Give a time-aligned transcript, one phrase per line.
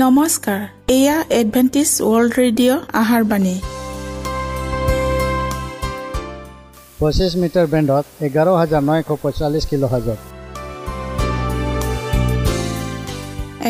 [0.00, 0.60] নমস্কাৰ
[0.96, 3.54] এয়া Adventist world radio আহাৰ বাণী।
[7.00, 10.18] পঁচিছ মিটাৰ বেণ্ডত এঘাৰ হাজাৰ নশ পঁয়তাল্লিছ কিলো হাজাৰ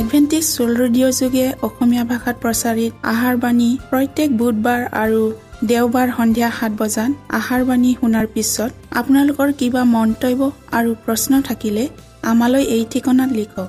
[0.01, 5.23] এডভেণ্টিছ ৱৰ্ল্ড ৰেডিঅ' যোগে অসমীয়া ভাষাত প্ৰচাৰিত আহাৰ বাণী প্ৰত্যেক বুধবাৰ আৰু
[5.71, 10.41] দেওবাৰ সন্ধিয়া সাত বজাত আহাৰ বাণী শুনাৰ পিছত আপোনালোকৰ কিবা মন্তব্য
[10.79, 11.85] আৰু প্ৰশ্ন থাকিলে
[12.31, 13.69] আমালৈ এই ঠিকনাত লিখক।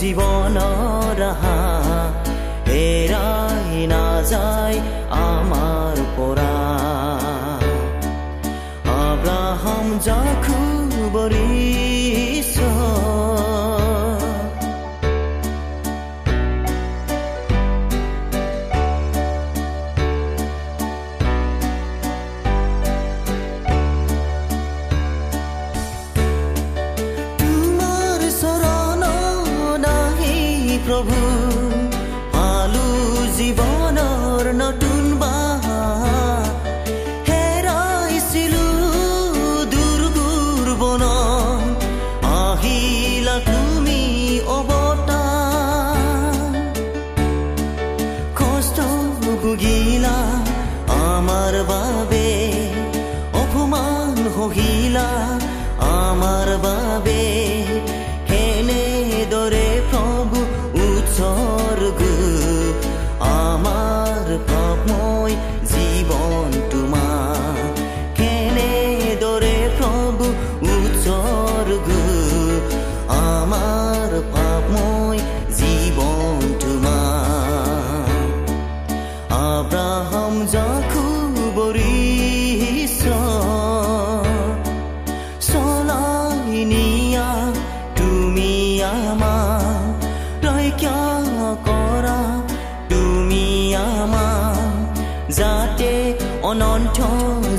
[0.00, 0.95] জীৱনৰ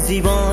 [0.08, 0.47] জীৱনৰ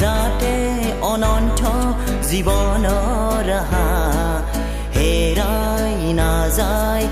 [0.00, 0.54] যাতে
[1.12, 1.60] অনন্ত
[2.30, 3.48] জীৱনৰ
[4.96, 7.06] হেৰাই নাযায়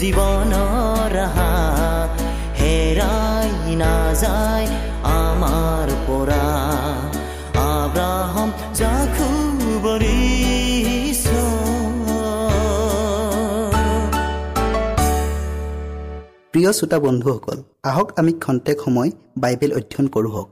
[0.00, 1.52] জীৱনৰ ৰাহা
[2.60, 3.50] হেৰাই
[3.80, 4.68] নাযায়
[5.20, 6.46] আমাৰ পৰা।
[7.62, 8.48] আব্ৰাহম
[8.80, 9.28] জাখু
[9.84, 11.24] বৰিছ
[16.52, 17.58] প্ৰিয় শ্ৰোতা বন্ধুসকল
[17.90, 19.10] আহক আমি খন্তেক সময়
[19.42, 20.48] বাইবেল অধ্যয়ন কৰোঁ হওক।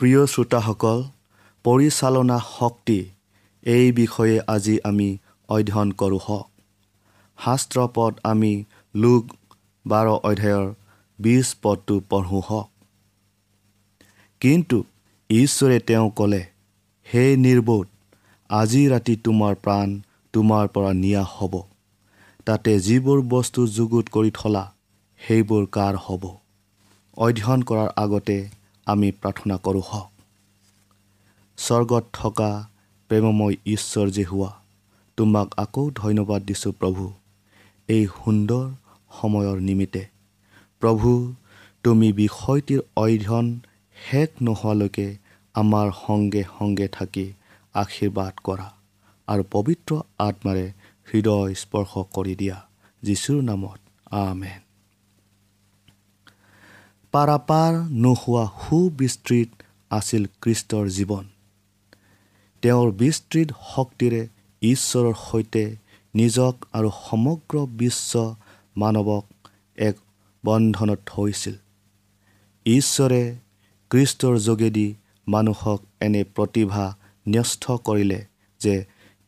[0.00, 0.98] প্ৰিয় শ্ৰোতাসকল
[1.64, 2.98] পৰিচালনা শক্তি
[3.62, 5.08] এই বিষয়ে আজি আমি
[5.48, 6.46] অধ্যয়ন কৰোঁ হওক।
[7.38, 8.52] শাস্ত্ৰ পদ আমি
[8.94, 9.24] লোক
[9.86, 10.66] বাৰ অধ্যায়ৰ
[11.18, 12.68] বিছ পদটো পঢ়োঁ হওক।
[14.40, 14.78] কিন্তু
[15.30, 16.42] ঈশ্বৰে তেওঁ ক'লে
[17.06, 17.86] হে নিৰ্বোধ
[18.50, 19.88] আজি ৰাতি তোমাৰ প্ৰাণ
[20.34, 21.54] তোমাৰ পৰা নিয়া হ'ব।
[22.46, 24.64] তাতে যিবোৰ বস্তু যুগুত কৰি থলা
[25.20, 26.22] সেইবোৰ কাৰ হ'ব?
[27.16, 28.38] অধ্যয়ন কৰাৰ আগতে
[28.86, 30.09] আমি প্ৰাৰ্থনা কৰোঁ হওক।
[31.64, 32.50] স্বৰ্গত থকা
[33.10, 34.50] প্ৰেমময় ঈশ্বৰ যে হোৱা
[35.18, 37.04] তোমাক আকৌ ধন্যবাদ দিছোঁ প্ৰভু।
[37.88, 38.64] এই সুন্দৰ
[39.10, 40.04] সময়ৰ নিমিত্তে
[40.82, 41.10] প্ৰভু
[41.84, 43.46] তুমি বিষয়টিৰ অধ্যয়ন
[43.96, 45.06] শেষ নোহোৱালৈকে
[45.54, 47.26] আমাৰ সংগে সংগে থাকি
[47.74, 48.68] আশীৰ্বাদ কৰা
[49.28, 50.66] আৰু পবিত্ৰ আত্মাৰে
[51.08, 52.58] হৃদয় স্পৰ্শ কৰি দিয়া।
[53.02, 53.80] যীশুৰ নামত
[54.20, 54.60] আমেন।
[57.14, 57.72] পাৰাপাৰ
[58.04, 59.50] নোহোৱা সুবিস্তৃত
[59.90, 61.24] আছিল খ্ৰীষ্টৰ জীৱন।
[62.62, 64.28] তেওঁৰ বিস্তৃত শক্তিৰে
[64.62, 65.64] ঈশ্বৰৰ সৈতে
[66.14, 68.34] নিজক আৰু সমগ্ৰ বিশ্ব
[68.76, 69.24] মানৱক
[69.78, 69.96] এক
[70.44, 71.54] বন্ধনত থৈছিল।
[72.66, 73.22] ঈশ্বৰে
[73.90, 74.88] খ্ৰীষ্টৰ যোগেদি
[75.28, 76.86] মানুহক এনে প্ৰতিভা
[77.28, 78.20] ন্যস্ত কৰিলে
[78.60, 78.74] যে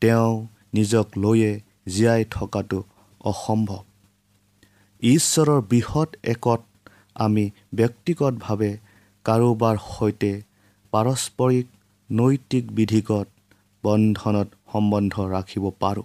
[0.00, 2.84] তেওঁ নিজক লৈয়ে জীয়াই থকাটো
[3.25, 3.82] অসম্ভৱ।
[5.02, 6.62] ঈশ্বৰৰ বৃহৎ একত
[7.14, 7.44] আমি
[7.75, 8.73] ব্যক্তিগতভাৱে
[9.25, 10.32] কাৰোবাৰ সৈতে
[10.93, 11.67] পাৰস্পৰিক
[12.12, 13.29] নৈতিক বিধিগত
[13.85, 16.05] বন্ধনত সম্বন্ধ ৰাখিব পাৰোঁ।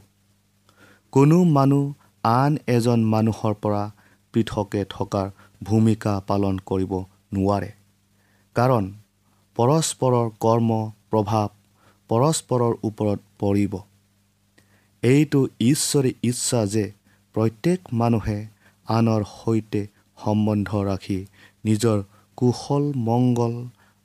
[1.11, 1.93] কোনো মানুহ
[2.23, 3.83] আন এজন মানুহৰ পৰা
[4.33, 5.27] পৃথকে থকাৰ
[5.63, 6.93] ভূমিকা পালন কৰিব
[7.33, 7.71] নোৱাৰে।
[8.55, 8.85] কাৰণ
[9.55, 10.69] পৰস্পৰৰ কৰ্ম
[11.11, 11.47] প্ৰভাৱ
[12.09, 13.73] পৰস্পৰৰ ওপৰত পৰিব।
[15.03, 16.85] এইটো ঈশ্বৰে ইচ্ছা যে
[17.35, 18.39] প্ৰত্যেক মানুহে
[18.87, 19.81] আনৰ সৈতে
[20.23, 21.19] সম্বন্ধ ৰাখি
[21.65, 21.97] নিজৰ
[22.37, 23.55] কুশল মংগল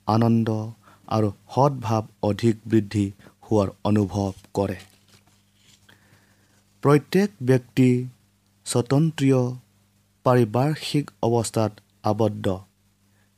[0.07, 0.49] আনন্দ
[1.07, 3.05] আৰু সৎভাৱ অধিক বৃদ্ধি
[3.45, 4.77] হোৱাৰ অনুভৱ কৰে।
[6.83, 7.89] প্ৰত্যেক ব্যক্তি
[8.65, 9.41] স্বতন্ত্ৰীয়
[10.25, 11.71] পাৰিপাৰ্শ্বিক অৱস্থাত
[12.03, 12.45] আবদ্ধ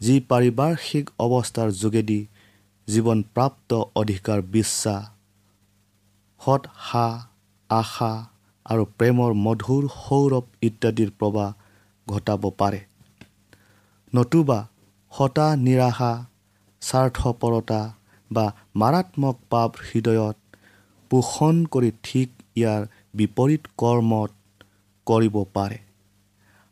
[0.02, 2.20] যি পাৰিপাৰ্শ্বিক অৱস্থাৰ যোগেদি
[2.88, 5.04] জীৱনপ্ৰাপ্ত অধিকাৰ বিশ্বাস
[6.42, 7.08] সৎসা
[7.70, 8.12] আশা
[8.66, 11.50] আৰু প্ৰেমৰ মধুৰ সৌৰভ ইত্যাদিৰ প্ৰবাহ
[12.08, 12.82] ঘটাব পাৰে।
[14.14, 14.60] নতুবা
[15.12, 16.12] হতা নিৰাশা
[16.88, 17.82] স্বাৰ্থপৰতা
[18.32, 20.38] বা মাৰাত্মক পাপ হৃদয়ত
[21.12, 22.82] পোষণ কৰি ঠিক ইয়াৰ
[23.16, 24.32] বিপৰীত কৰ্মত
[25.08, 25.78] কৰিব পাৰে।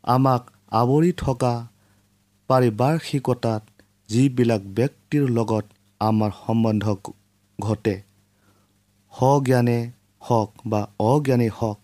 [0.04, 0.42] আমাক
[0.80, 1.54] আৱৰি থকা
[2.50, 3.62] পাৰিপাৰ্শ্বিকতাত
[4.08, 5.64] যিবিলাক ব্যক্তিৰ লগত
[6.00, 6.84] আমাৰ সম্বন্ধ
[7.58, 7.96] ঘটে
[9.14, 9.78] সজ্ঞানে
[10.22, 11.78] হওক বা অজ্ঞানে হওক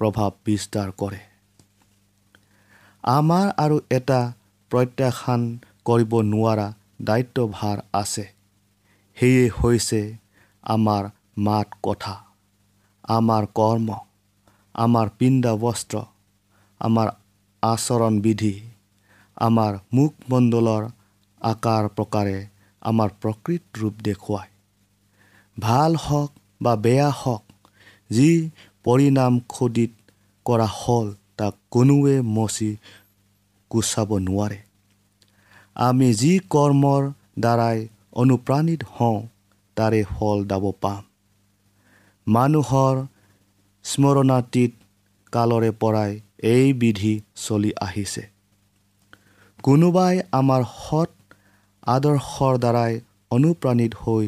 [0.00, 1.20] প্ৰভাৱ বিস্তাৰ কৰে।
[3.04, 4.20] আমাৰ আৰু এটা
[4.70, 5.42] প্ৰত্যাখ্যান
[5.86, 6.68] কৰিব নোৱাৰা
[7.02, 8.24] দায়িত্বভাৰ আছে।
[9.16, 10.00] সেয়ে হৈছে
[10.64, 11.02] আমাৰ
[11.38, 12.14] মাত কথা
[13.08, 13.88] আমাৰ কৰ্ম
[14.74, 15.96] আমাৰ পিন্ধা বস্ত্ৰ
[16.80, 17.08] আমাৰ
[17.62, 18.54] আচৰণ বিধি
[19.36, 20.82] আমাৰ মুখমণ্ডলৰ
[21.40, 22.38] আকাৰ প্ৰকাৰে
[22.82, 24.50] আমাৰ প্ৰকৃত ৰূপ দেখুৱায়।
[25.58, 27.44] ভাল হওক বা বেয়া হওক
[28.10, 28.30] যি
[28.84, 29.92] পৰিণাম খোদিত
[30.46, 32.70] কৰা হ'ল তাক কোনোৱে মচি
[33.70, 34.58] গুচাব নোৱাৰে।
[35.76, 37.02] আমি যি কৰ্মৰ
[37.38, 37.78] দ্বাৰাই
[38.12, 39.18] অনুপ্ৰাণিত হওঁ
[39.76, 41.02] তাৰে ফল দাব পাম।
[42.26, 42.94] মানুহৰ
[43.84, 44.72] স্মৰণাতীত
[45.32, 48.24] কালৰে পৰাই এই বিধি চলি আহিছে।
[49.62, 51.10] কোনোবাই আমাৰ সৎ
[51.86, 52.92] আদৰ্শৰ দ্বাৰাই
[53.30, 54.26] অনুপ্ৰাণিত হৈ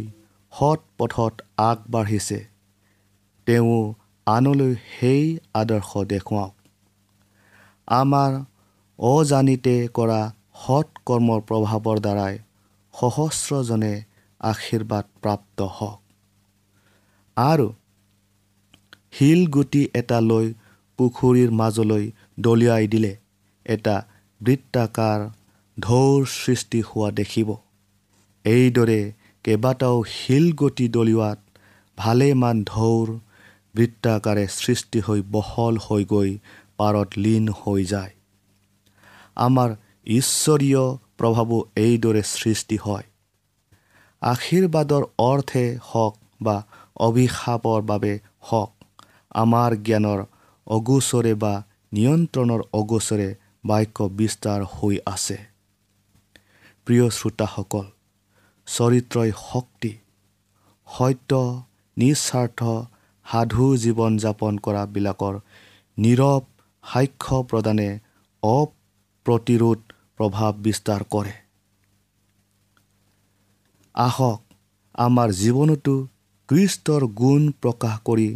[0.52, 2.40] সৎ পথত আগবাঢ়িছে
[3.46, 3.94] তেওঁ
[4.26, 5.24] আনলৈ সেই
[5.54, 6.54] আদৰ্শ দেখুৱাওক।
[7.88, 8.30] আমাৰ
[8.98, 10.20] অজানিতে কৰা
[10.58, 12.34] সৎ কৰ্মৰ প্ৰভাৱৰ দ্বাৰাই
[12.94, 13.94] সহস্ৰজনে
[14.40, 16.00] আশীৰ্বাদ প্ৰাপ্ত হওক।
[17.36, 17.68] আৰু
[19.12, 20.46] শিলগুটি এটা লৈ
[20.98, 22.04] পুখুৰীৰ মাজলৈ
[22.38, 23.12] দলিয়াই দিলে
[23.66, 23.96] এটা
[24.40, 25.20] বৃত্তাকাৰ
[25.76, 27.48] ঢৌৰ সৃষ্টি হোৱা দেখিব।
[28.44, 29.00] এইদৰে
[29.44, 31.38] কেইবাটাও শিলগুটি দলিওৱাত
[31.98, 33.08] ভালেমান ঢৌৰ
[33.74, 36.30] বৃত্তাকাৰে সৃষ্টি হৈ বহল হৈ গৈ
[36.78, 38.12] পাৰত লীন হৈ যায়।
[39.36, 39.70] আমাৰ
[40.08, 40.84] ঈশ্বৰীয়
[41.18, 43.06] প্ৰভাৱো এইদৰে সৃষ্টি হয়।
[44.22, 46.56] আশীৰ্বাদৰ অৰ্থে হওক বা
[47.00, 48.72] অভিশাপৰ বাবে হওক
[49.34, 50.20] আমাৰ জ্ঞানৰ
[50.66, 51.54] অগোচৰে বা
[51.92, 53.28] নিয়ন্ত্ৰণৰ অগোচৰে
[53.64, 55.38] বাক্য বিস্তাৰ হৈ আছে।
[56.86, 57.86] প্ৰিয় শ্ৰোতাসকল
[58.66, 59.92] চৰিত্ৰই শক্তি
[60.88, 61.32] সত্য
[61.96, 62.60] নিস্বাৰ্থ
[63.26, 65.34] সাধু জীৱন যাপন কৰাবিলাকৰ
[65.98, 66.42] নীৰৱ
[66.84, 67.88] সাক্ষ্য প্ৰদানে
[68.42, 69.80] অপ্ৰতিৰোধ
[70.18, 71.34] প্ৰভাৱ বিস্তাৰ কৰে।
[73.94, 74.40] আহক
[74.98, 75.94] আমাৰ জীৱনতো
[76.48, 78.28] কৃষ্টৰ গুণ প্ৰকাশ কৰি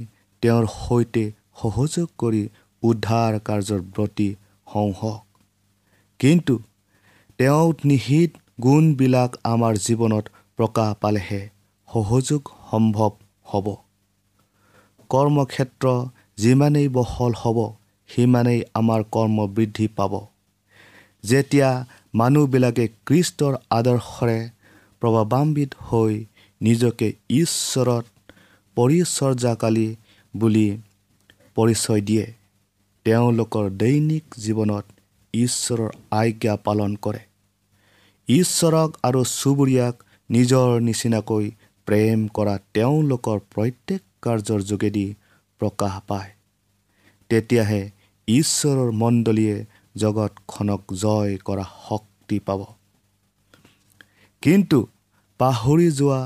[0.43, 1.25] তেওঁৰ সৈতে
[1.63, 2.43] সহযোগ কৰি
[2.83, 4.29] উদ্ধাৰ কাৰ্যৰ ব্ৰতী
[4.67, 5.19] হওঁ
[6.21, 6.55] কিন্তু
[7.39, 10.25] তেওঁ নিহিত গুণবিলাক আমাৰ জীৱনত
[10.59, 11.41] প্ৰকাশ পালেহে
[11.89, 13.13] সহযোগ সম্ভৱ
[13.45, 13.67] হ'ব।
[15.11, 15.87] কৰ্মক্ষেত্ৰ
[16.37, 17.59] যিমানেই বহল হ'ব
[18.11, 20.13] সিমানেই আমাৰ কৰ্ম বৃদ্ধি পাব।
[21.25, 24.39] যেতিয়া মানুহবিলাকে কৃষ্টৰ আদৰ্শৰে
[25.03, 26.15] প্ৰভাৱান্বিত হৈ
[26.61, 28.05] নিজকে ঈশ্বৰত
[28.77, 29.89] পৰিচৰ্যাকালী
[30.35, 30.69] বুলি
[31.55, 32.27] পৰিচয় দিয়ে
[33.07, 34.85] তেওঁলোকৰ দৈনিক জীৱনত
[35.35, 37.23] ঈশ্বৰৰ আজ্ঞা পালন কৰে।
[38.29, 39.95] ঈশ্বৰক আৰু চুবুৰীয়াক
[40.31, 41.51] নিজৰ নিচিনাকৈ
[41.87, 45.07] প্ৰেম কৰা তেওঁলোকৰ প্ৰত্যেক কাৰ্যৰ যোগেদি
[45.61, 46.31] প্ৰকাশ পায়।
[47.31, 47.83] তেতিয়াহে
[48.29, 49.57] ঈশ্বৰৰ মণ্ডলীয়ে
[49.95, 52.61] জগতখনক জয় কৰা শক্তি পাব।
[54.43, 54.79] কিন্তু
[55.41, 56.21] পাহৰি যোৱা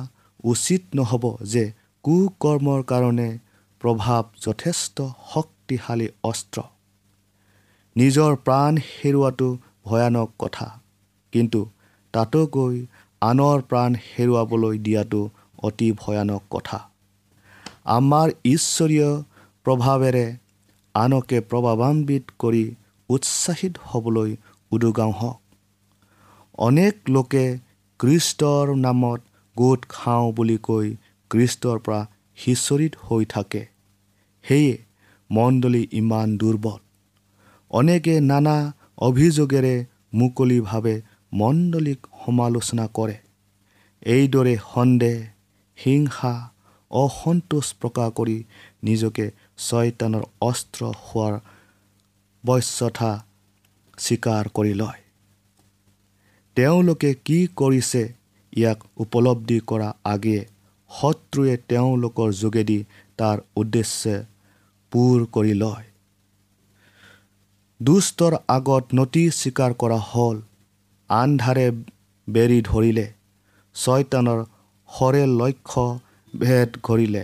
[0.44, 1.64] উচিত নহ'ব যে
[2.04, 3.28] কুকৰ্মৰ কাৰণে
[3.80, 4.96] প্ৰভাৱ যথেষ্ট
[5.32, 6.58] শক্তিশালী অস্ত্ৰ।
[7.96, 9.48] নিজৰ প্ৰাণ হেৰুৱাটো
[9.84, 10.66] ভয়ানক কথা
[11.32, 11.60] কিন্তু
[12.14, 12.76] তাতোকৈ
[13.22, 15.22] আনৰ প্ৰাণ হেৰুৱাবলৈ দিয়াটো
[15.58, 16.78] অতি ভয়ানক কথা।
[17.96, 19.10] আমাৰ ঈশ্বৰীয়
[19.66, 20.26] প্ৰভাৱেৰে
[20.94, 22.64] আনকে প্ৰভাৱান্বিত কৰি
[23.08, 24.36] উৎসাহিত হ'বলৈ
[24.70, 25.40] উদগাওঁ হওক।
[26.58, 27.58] অনেক লোকে
[28.00, 29.20] কৃষ্টৰ নামত
[29.56, 30.96] গোট খাওঁ বুলি কৈ
[31.30, 32.00] কৃষ্টৰ পৰা
[32.36, 33.66] সিঁচৰিত হৈ থাকে।
[34.42, 34.74] সেয়ে
[35.30, 36.78] মণ্ডলী ইমান দুৰ্বল।
[37.70, 39.84] অনেকে নানা অভিযোগেৰে
[40.14, 43.16] মুকলিভাৱে মণ্ডলীক সমালোচনা কৰে।
[44.02, 45.16] এইদৰে সন্দেহ
[45.78, 46.34] হিংসা
[46.90, 48.44] অসন্তোষ প্ৰকাশ কৰি
[48.82, 51.34] নিজকে ছয়তানৰ অস্ত্ৰ হোৱাৰ
[52.46, 53.12] বশ্যথা
[53.98, 55.00] স্বীকাৰ কৰি লয়।
[56.56, 58.02] তেওঁলোকে কি কৰিছে
[58.52, 60.42] ইয়াক উপলব্ধি কৰা আগেয়ে
[60.90, 62.78] শত্ৰুৱে তেওঁলোকৰ যোগেদি
[63.18, 64.14] তাৰ উদ্দেশ্যে
[64.92, 65.86] পূৰ কৰি লয়।
[67.80, 70.36] দুষ্টৰ আগত নতি স্বীকাৰ কৰা হ'ল
[71.10, 71.66] আন্ধাৰে
[72.28, 73.06] বেৰি ধৰিলে
[73.76, 74.40] ছয়তানৰ
[74.88, 75.84] সৰে লক্ষ্য
[76.34, 77.22] ভেদ ধৰিলে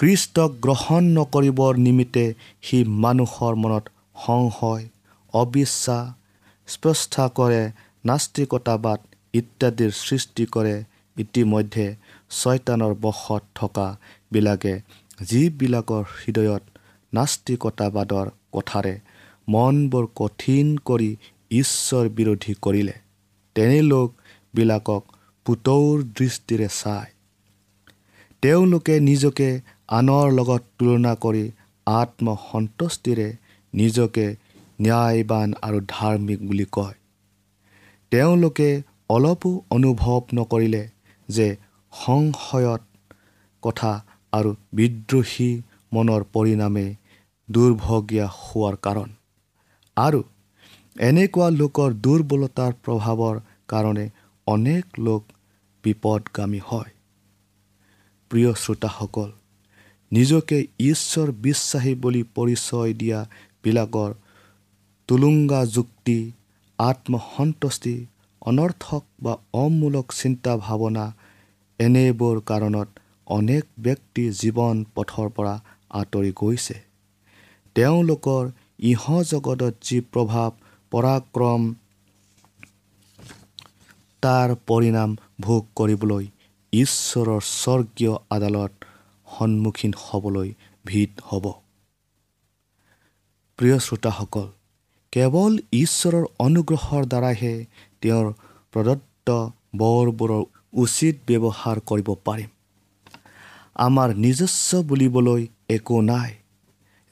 [0.00, 2.22] কৃষ্টক গ্ৰহণ নকৰিবৰ নিমিত্তে
[2.66, 3.90] সি মানুহৰ মনত
[4.26, 4.84] সংশয়
[5.34, 6.04] অবিশ্বাস
[6.68, 7.58] স্পষ্ট কৰে
[8.04, 9.00] নাস্তিকতাবাদ
[9.34, 10.72] ইত্যাদিৰ সৃষ্টি কৰে।
[11.16, 11.86] ইতিমধ্যে
[12.38, 14.74] ছয়তানৰ বশত থকাবিলাকে
[15.28, 16.64] যিবিলাকৰ হৃদয়ত
[17.12, 18.26] নাস্তিকতাবাদৰ
[18.56, 18.94] কথাৰে
[19.48, 21.10] মনবোৰ কঠিন কৰি
[21.60, 22.96] ঈশ্বৰ বিৰোধী কৰিলে
[23.56, 25.02] তেনে লোকবিলাকক
[25.46, 27.10] পুতৌৰ দৃষ্টিৰে চায়।
[28.42, 29.48] তেওঁলোকে নিজকে
[29.90, 31.44] আনৰ লগত তুলনা কৰি
[31.86, 33.28] আত্মসন্তুষ্টিৰে
[33.74, 34.26] নিজকে
[34.80, 36.94] ন্যায়বান আৰু ধাৰ্মিক বুলি কয়।
[38.12, 40.82] তেওঁলোকে অলপো অনুভৱ নকৰিলে
[41.28, 41.56] যে
[41.92, 42.82] সংশয়ত
[43.62, 43.92] কথা
[44.32, 45.50] আৰু বিদ্ৰোহী
[45.92, 46.86] মনৰ পৰিণামে
[47.48, 49.10] দুৰ্ভগীয়া হোৱাৰ কাৰণ।
[49.96, 50.20] আৰু
[51.00, 53.36] এনেকুৱা লোকৰ দুৰ্বলতাৰ প্ৰভাৱৰ
[53.68, 54.06] কাৰণে
[54.46, 55.22] অনেক লোক
[55.84, 56.90] বিপদগামী হয়।
[58.30, 59.30] প্ৰিয় শ্ৰোতাসকল
[60.12, 64.10] নিজকে ঈশ্বৰ বিশ্বাসী বুলি পৰিচয় দিয়াবিলাকৰ
[65.08, 66.18] টুলুংগা যুক্তি
[66.78, 67.96] আত্মসন্তুষ্টি
[68.42, 71.04] অনৰ্থক বা অমূলক চিন্তা ভাৱনা
[71.80, 72.88] এনেবোৰ কাৰণত
[73.26, 75.54] অনেক ব্যক্তি জীৱন পথৰ পৰা
[75.90, 76.76] আঁতৰি গৈছে।
[77.76, 78.44] তেওঁলোকৰ
[78.90, 80.50] ইহ জগতত যি প্ৰভাৱ
[80.92, 81.62] পৰাক্ৰম
[84.22, 86.24] তাৰ পৰিণাম ভোগ কৰিবলৈ
[86.72, 88.72] ঈশ্বৰৰ স্বৰ্গীয় আদালত
[89.34, 90.48] সন্মুখীন হ'বলৈ
[90.84, 91.44] ভিত হ'ব।
[93.58, 94.48] প্ৰিয় শ্ৰোতাসকল
[95.12, 97.54] কেৱল ঈশ্বৰৰ অনুগ্ৰহৰ দ্বাৰাইহে
[98.02, 98.26] তেওঁৰ
[98.74, 99.28] প্ৰদত্ত
[99.80, 100.44] বৰবোৰৰ
[100.82, 102.50] উচিত ব্যৱহাৰ কৰিব পাৰিম।
[103.86, 105.42] আমাৰ নিজস্ব বুলিবলৈ
[105.76, 106.30] একো নাই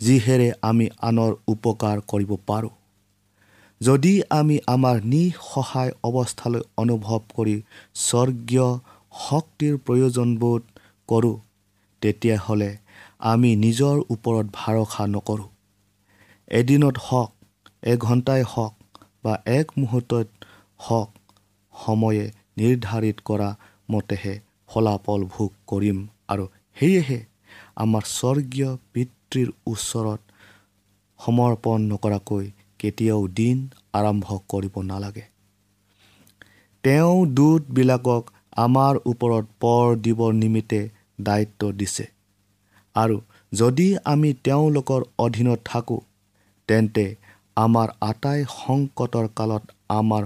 [0.01, 2.75] যিহেৰে আমি আনৰ উপকাৰ কৰিব পাৰোঁ।
[3.81, 7.57] যদি আমি আমাৰ নিসহায় অৱস্থালৈ অনুভৱ কৰি
[8.07, 8.69] স্বৰ্গীয়
[9.23, 10.63] শক্তিৰ প্ৰয়োজনবোধ
[11.09, 11.37] কৰোঁ
[12.03, 12.71] তেতিয়াহ'লে
[13.31, 15.49] আমি নিজৰ ওপৰত ভৰসা নকৰোঁ।
[16.51, 17.31] এদিনত হওক
[17.83, 18.75] এঘণ্টাই হওক
[19.25, 20.29] বা এক মুহূৰ্তত
[20.81, 21.11] হওক
[21.75, 22.25] সময়ে
[22.59, 23.49] নিৰ্ধাৰিত কৰা
[23.89, 24.35] মতেহে
[24.69, 26.45] ফলাফল ভোগ কৰিম আৰু
[26.77, 27.21] সেয়েহে
[27.77, 30.21] আমাৰ স্বৰ্গীয় পিতৃৰ ওচৰত
[31.21, 32.45] সমৰ্পণ নকৰাকৈ
[32.79, 33.57] কেতিয়াও দিন
[33.93, 35.25] আৰম্ভ কৰিব নালাগে।
[36.85, 38.25] তেওঁ দূতবিলাকক
[38.57, 40.81] আমাৰ ওপৰত পৰ দিবৰ নিমিত্তে
[41.21, 42.07] দায়িত্ব দিছে।
[42.97, 43.17] আৰু
[43.53, 46.01] যদি আমি তেওঁলোকৰ অধীনত থাকোঁ
[46.69, 47.07] তেন্তে
[47.57, 50.25] আমাৰ আটাই সংকটৰ কালত আমাৰ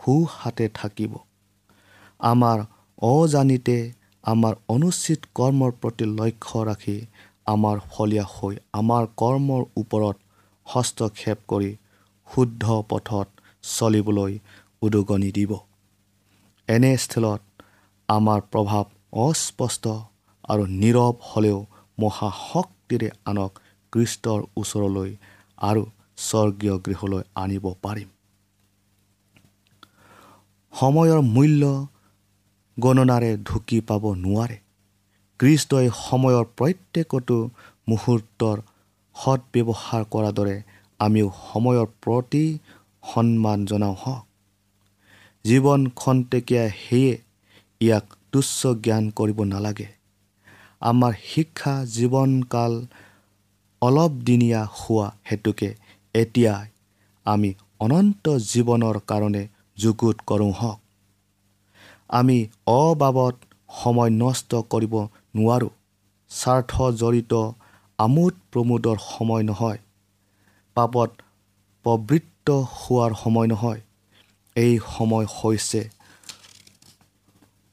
[0.00, 1.12] সোঁহাতে থাকিব।
[2.20, 2.58] আমাৰ
[3.02, 3.78] অজানিতে
[4.24, 6.96] আমাৰ অনুচিত কৰ্মৰ প্ৰতি লক্ষ্য ৰাখি
[7.46, 10.16] আমাৰ ফলীয়া হৈ আমাৰ কৰ্মৰ ওপৰত
[10.66, 11.70] হস্তক্ষেপ কৰি
[12.28, 13.28] শুদ্ধ পথত
[13.68, 14.32] চলিবলৈ
[14.82, 15.52] উদগনি দিব।
[16.68, 17.42] এনে স্থলত
[18.08, 18.84] আমাৰ প্ৰভাৱ
[19.22, 19.84] অস্পষ্ট
[20.48, 21.58] আৰু নীৰৱ হ'লেও
[21.98, 23.52] মহাশক্তিৰে আনক
[23.92, 25.10] কৃষ্টৰ ওচৰলৈ
[25.58, 25.82] আৰু
[26.18, 28.08] স্বৰ্গীয় গৃহলৈ আনিব পাৰিম।
[30.72, 31.62] সময়ৰ মূল্য
[32.78, 34.58] গণনাৰে ঢুকি পাব নোৱাৰে।
[35.40, 37.36] কৃষ্টই সময়ৰ প্ৰত্যেকটো
[37.88, 38.56] মুহূৰ্তৰ
[39.16, 39.40] সৎ
[40.10, 40.56] কৰাৰ দৰে
[41.00, 42.44] আমিও সময়ৰ প্ৰতি
[43.14, 44.24] সন্মান জনাওঁ হওক।
[45.44, 47.14] জীৱন খন্তেকীয়া সেয়ে
[47.80, 49.97] ইয়াক তুচ্ছ জ্ঞান কৰিব নালাগে।
[50.82, 52.86] আমাৰ শিক্ষা জীৱনকাল
[53.82, 55.74] অলপ দিনীয়া হোৱা হেতুকে
[56.14, 56.66] এতিয়াই
[57.26, 60.78] আমি অনন্ত জীৱনৰ কাৰণে যুগুত কৰোঁ হওক।
[62.08, 63.36] আমি অবাবত
[63.82, 64.94] সময় নষ্ট কৰিব
[65.36, 65.70] নোৱাৰোঁ।
[66.30, 67.32] স্বাৰ্থ জড়িত
[67.98, 69.78] আমোদ প্ৰমোদৰ সময় নহয়।
[70.74, 71.10] পাপত
[71.84, 73.80] প্ৰবৃত্ত হোৱাৰ সময় নহয়।
[74.56, 75.80] এই সময় হৈছে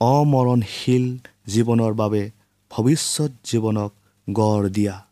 [0.02, 1.06] অমৰণশীল
[1.48, 2.32] জীৱনৰ বাবে
[2.72, 3.92] ভৱিষ্যত জীৱনক
[4.30, 5.06] গঢ় দিয়া।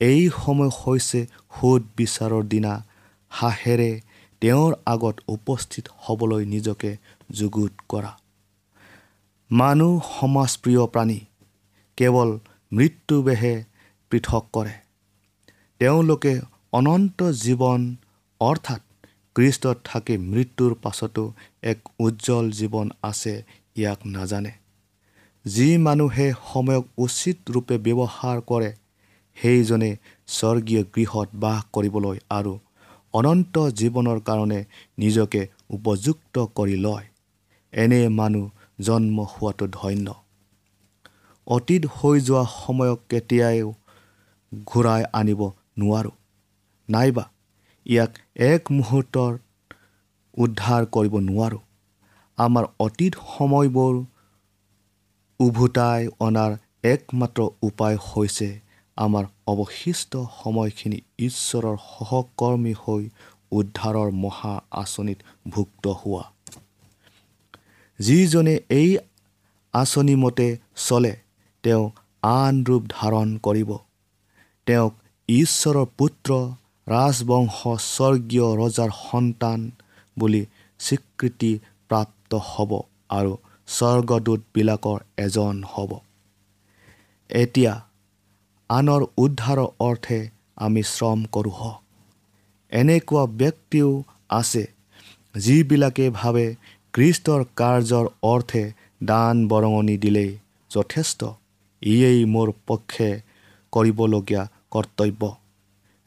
[0.00, 2.84] এই সময় হৈছে সুদ বিচাৰৰ দিনা।
[3.28, 4.00] হাঁহেৰে
[4.40, 6.96] তেওঁৰ আগত উপস্থিত হ'বলৈ নিজকে
[7.30, 8.18] যুগুত কৰা।
[9.50, 11.20] মানুহ সমাজপ্ৰিয় প্ৰাণী।
[11.96, 12.38] কেৱল
[12.72, 13.64] মৃত্যুবেহে
[14.10, 14.72] পৃথক কৰে।
[15.78, 16.40] তেওঁলোকে
[16.72, 17.96] অনন্ত জীৱন
[18.40, 18.80] অৰ্থাৎ
[19.34, 23.44] কৃষ্টত থাকি মৃত্যুৰ পাছতো এক উজ্জ্বল জীৱন আছে
[23.76, 24.52] ইয়াক নাজানে।
[25.54, 28.70] যি মানুহে সময়ক উচিত ৰূপে ব্যৱহাৰ কৰে
[29.36, 29.90] সেইজনে
[30.28, 32.52] স্বৰ্গীয় গৃহত বাস কৰিবলৈ আৰু
[33.14, 34.60] অনন্ত জীৱনৰ কাৰণে
[34.98, 37.06] নিজকে উপযুক্ত কৰি লয়।
[37.72, 38.44] এনে মানুহ
[38.80, 40.06] জন্ম হোৱাটো ধন্য।
[41.46, 43.68] অতীত হৈ যোৱা সময়ক কেতিয়াও
[44.64, 45.40] ঘূৰাই আনিব
[45.78, 46.14] নোৱাৰোঁ।
[46.88, 47.24] নাইবা
[47.86, 48.10] ইয়াক
[48.46, 49.32] এক মুহূৰ্তৰ
[50.36, 51.62] উদ্ধাৰ কৰিব নোৱাৰোঁ।
[52.38, 53.94] আমাৰ অতীত সময়বোৰ
[55.40, 56.52] উভতাই অনাৰ
[56.84, 58.48] একমাত্ৰ উপায় হৈছে
[58.96, 63.04] আমাৰ অৱশিষ্ট সময়খিনি ঈশ্বৰৰ সহকৰ্মী হৈ
[63.52, 66.24] উদ্ধাৰৰ মহা আঁচনিত ভুক্ত হোৱা।
[67.98, 68.90] যিজনে এই
[69.74, 70.48] আঁচনিমতে
[70.86, 71.12] চলে
[71.64, 71.84] তেওঁ
[72.22, 73.70] আন ৰূপ ধাৰণ কৰিব।
[74.66, 74.94] তেওঁক
[75.28, 76.30] ঈশ্বৰৰ পুত্ৰ
[76.86, 79.60] ৰাজবংশ স্বৰ্গীয় ৰজাৰ সন্তান
[80.16, 80.42] বুলি
[80.80, 81.52] স্বীকৃতি
[81.90, 82.70] প্ৰাপ্ত হ'ব
[83.08, 83.32] আৰু
[83.68, 85.90] স্বৰ্গদূতবিলাকৰ এজন হ'ব।
[87.30, 87.74] এতিয়া
[88.70, 90.18] আনৰ উদ্ধাৰৰ অৰ্থে
[90.56, 91.80] আমি শ্ৰম কৰোঁ হওক
[92.72, 93.90] এনেকুৱা ব্যক্তিও
[94.30, 94.64] আছে
[95.34, 96.46] যিবিলাকে ভাবে
[96.94, 98.64] কৃষ্টৰ কাৰ্যৰ অৰ্থে
[99.04, 100.30] দান বৰঙণি দিলেই
[100.70, 101.20] যথেষ্ট।
[101.82, 103.10] ইয়েই মোৰ পক্ষে
[103.72, 105.22] কৰিবলগীয়া কৰ্তব্য।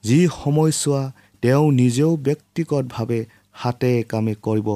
[0.04, 1.04] যি সময়ছোৱা
[1.44, 3.20] তেওঁ নিজেও ব্যক্তিগতভাৱে
[3.54, 4.68] হাতে কামে কৰিব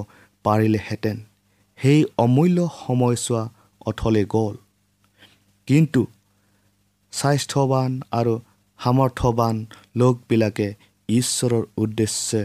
[0.45, 1.17] পাৰিলেহেঁতেন।
[1.77, 3.49] সেই অমূল্য সময়ছোৱা
[3.85, 4.55] অথলে গ'ল।
[5.67, 6.01] কিন্তু
[7.11, 8.33] স্বাস্থ্যৱান আৰু
[8.79, 10.73] সামৰ্থ্যৱান লোকবিলাকে
[11.09, 12.41] ঈশ্বৰৰ উদ্দেশ্যে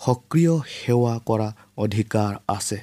[0.00, 2.78] সক্ৰিয় সেৱা কৰা অধিকাৰ আছে।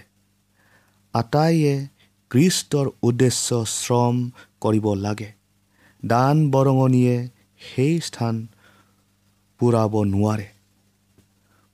[1.14, 1.88] আটাইয়ে
[2.30, 4.16] কৃষ্টৰ উদ্দেশ্য শ্ৰম
[4.62, 5.32] কৰিব লাগে।
[6.06, 8.48] দান বৰঙণিয়ে সেই স্থান
[9.60, 10.48] পূৰাব নোৱাৰে।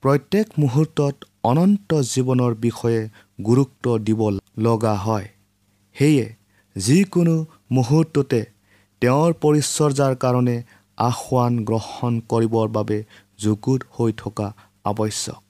[0.04, 3.02] প্ৰত্যেক মুহূৰ্তত অনন্ত জীৱনৰ বিষয়ে
[3.46, 4.22] গুৰুত্ব দিব
[4.58, 5.28] লগা হয়।
[5.96, 6.26] সেয়ে
[6.76, 7.36] যিকোনো
[7.72, 8.42] মুহূৰ্ততে
[9.02, 10.58] তেওঁৰ পৰিচৰ্যাৰ কাৰণে
[10.98, 12.98] আসোৱান গ্ৰহণ কৰিবৰ বাবে
[13.40, 14.48] যুগুত হৈ থকা
[14.86, 15.42] আৱশ্যক।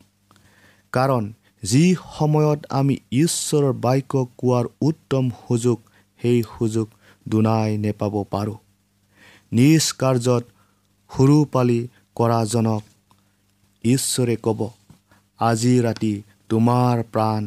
[0.93, 1.23] কাৰণ
[1.63, 1.83] যি
[2.17, 5.77] সময়ত আমি ঈশ্বৰৰ বাক্য কোৱাৰ উত্তম সুযোগ
[6.19, 6.87] সেই সুযোগ
[7.29, 8.57] দুনাই নেপাব পাৰোঁ।
[9.51, 10.43] নিজ কাৰ্যত
[11.11, 11.79] সৰু পালি
[12.15, 12.81] কৰাজনক
[13.83, 14.59] ঈশ্বৰে ক'ব
[15.43, 16.13] আজি ৰাতি
[16.49, 17.43] তোমাৰ প্ৰাণ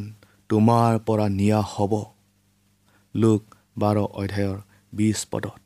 [0.49, 1.93] তোমাৰ পৰা নিয়া হ'ব।
[3.15, 3.41] লোক
[3.77, 4.57] বাৰ অধ্যায়ৰ
[4.93, 5.59] বিছ পদত।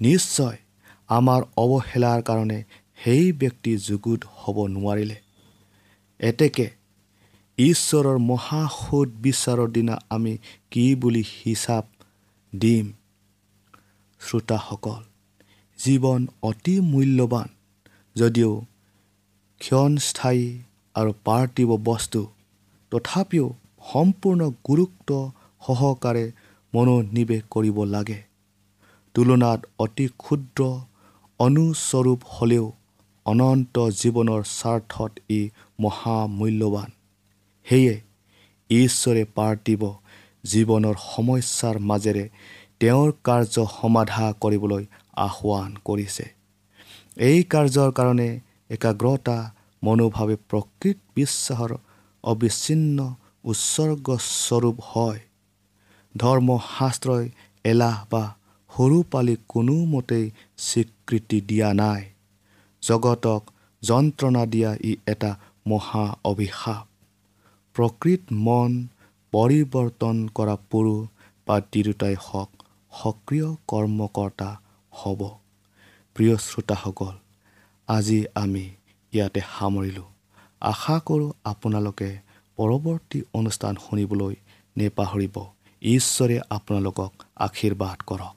[0.00, 0.56] নিশ্চয়
[1.08, 2.58] আমাৰ অৱহেলাৰ কাৰণে
[3.04, 5.16] সেই ব্যক্তি যুগুত হ'ব নোৱাৰিলে।
[6.20, 6.66] এতেকে
[7.58, 10.38] ঈশ্বৰৰ মহাসুদ বিচাৰৰ দিনা আমি
[10.70, 11.84] কি বুলি হিচাপ
[12.52, 12.86] দিম?
[14.20, 15.02] শ্ৰোতাসকল
[15.78, 17.48] জীৱন অতি মূল্যৱান
[18.16, 18.52] যদিও
[19.60, 20.46] ক্ষণস্থায়ী
[20.96, 22.20] আৰু পাৰ্থিৱ বস্তু।
[22.92, 23.46] তথাপিও
[23.92, 25.10] সম্পূৰ্ণ গুৰুত্ব
[25.62, 26.24] সহকাৰে
[26.72, 28.18] মনোনিৱেশ কৰিব লাগে।
[29.14, 30.60] তুলনাত অতি ক্ষুদ্ৰ
[31.40, 32.66] অনুস্বৰূপ হ'লেও
[33.26, 35.40] অনন্ত জীৱনৰ স্বাৰ্থত ই
[35.80, 36.90] মহামূল্যৱান।
[37.66, 37.94] সেয়ে
[38.70, 39.82] ঈশ্বৰে পাৰ্থিৱ
[40.44, 42.24] জীৱনৰ সমস্যাৰ মাজেৰে
[42.80, 44.84] তেওঁৰ কাৰ্য সমাধা কৰিবলৈ
[45.16, 46.26] আহ্বান কৰিছে।
[47.20, 48.28] এই কাৰ্যৰ কাৰণে
[48.70, 49.36] একাগ্ৰতা
[49.82, 51.72] মনোভাৱে প্ৰকৃত বিশ্বাসৰ
[52.24, 52.98] অবিচ্ছিন্ন
[53.44, 55.20] উৎসৰ্গস্বৰূপ হয়।
[56.14, 57.24] ধৰ্মশাস্ত্ৰই
[57.64, 58.24] এলাহ বা
[58.70, 60.24] সৰু পালি কোনোমতেই
[60.58, 62.02] স্বীকৃতি দিয়া নাই।
[62.82, 63.42] জগতক
[63.82, 65.30] যন্ত্ৰণা দিয়া ই এটা
[65.66, 66.84] মহা অভিশাপ।
[67.76, 68.70] প্ৰকৃত মন
[69.32, 71.02] পৰিৱৰ্তন কৰা পুৰুষ
[71.46, 72.50] বা তিৰোতাই হওক
[72.92, 74.50] সক্ৰিয় কৰ্মকৰ্তা
[74.92, 75.20] হ'ব।
[76.16, 77.14] প্ৰিয় শ্ৰোতাসকল
[77.88, 78.66] আজি আমি
[79.16, 80.08] ইয়াতে সামৰিলোঁ।
[80.72, 82.08] আশা কৰোঁ আপোনালোকে
[82.58, 84.34] পৰৱৰ্তী অনুষ্ঠান শুনিবলৈ
[84.76, 85.36] নেপাহৰিব।
[85.82, 87.12] ঈশ্বৰে আপোনালোকক
[87.46, 88.34] আশীৰ্বাদ কৰক।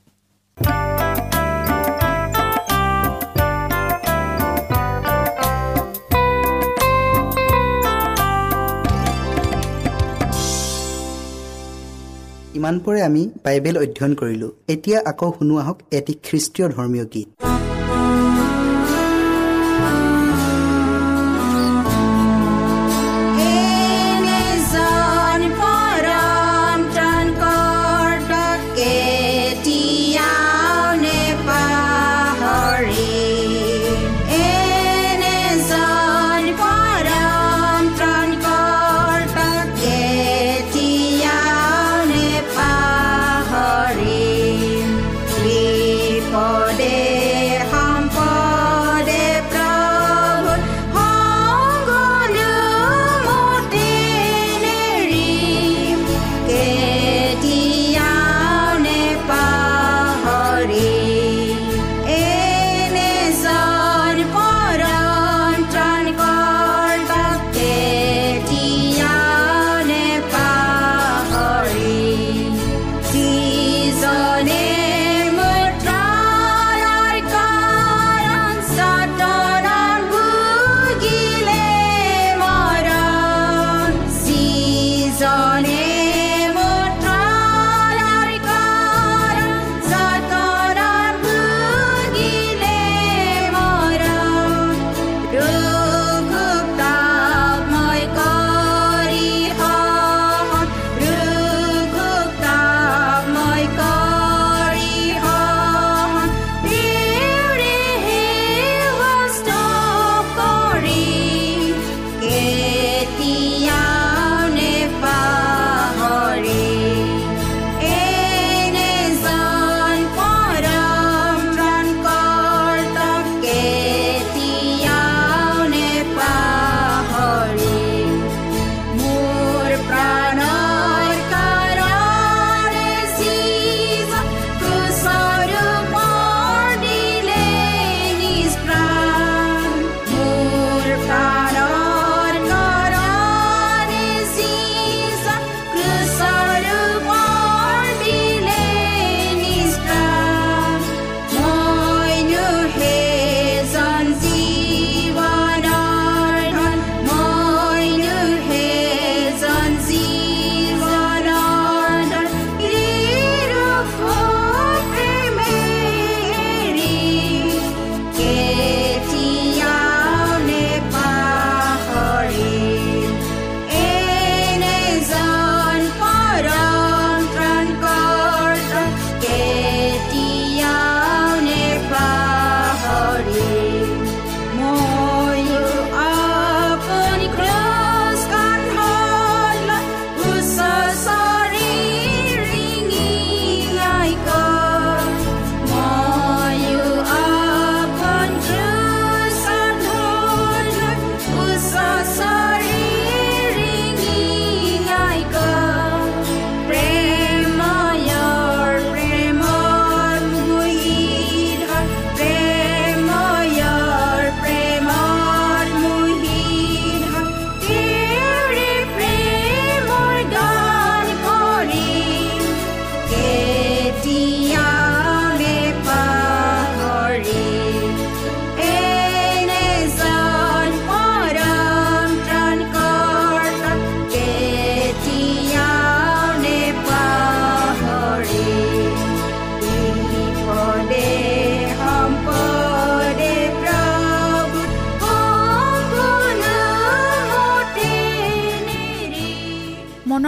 [12.59, 17.29] ইমানপৰে আমি বাইবেল অধ্যয়ন কৰিলোঁ। এতিয়া আকৌ শুনো আহক এটি খ্ৰীষ্টীয় ধৰ্মীয় গীত।